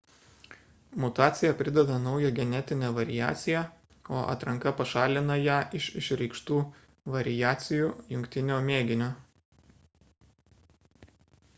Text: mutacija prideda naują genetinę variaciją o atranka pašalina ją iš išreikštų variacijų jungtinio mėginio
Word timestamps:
mutacija 1.01 1.51
prideda 1.57 1.97
naują 2.05 2.31
genetinę 2.39 2.87
variaciją 2.95 3.61
o 4.15 4.23
atranka 4.35 4.73
pašalina 4.79 5.35
ją 5.43 5.59
iš 5.81 5.91
išreikštų 6.01 6.57
variacijų 7.17 7.91
jungtinio 8.17 8.59
mėginio 8.71 9.11